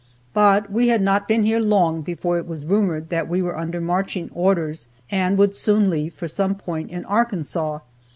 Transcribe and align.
But 0.33 0.71
we 0.71 0.87
had 0.87 1.03
not 1.03 1.27
been 1.27 1.43
here 1.43 1.59
long 1.59 2.01
before 2.01 2.39
it 2.39 2.47
was 2.47 2.65
rumored 2.65 3.09
that 3.09 3.29
we 3.29 3.39
were 3.43 3.55
under 3.55 3.79
marching 3.79 4.31
orders, 4.33 4.87
and 5.11 5.37
would 5.37 5.55
soon 5.55 5.91
leave 5.91 6.15
for 6.15 6.27
some 6.27 6.55
point 6.55 6.89
in 6.89 7.05
Arkansas. 7.05 7.81